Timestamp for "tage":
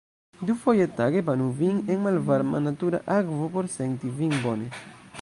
0.99-1.21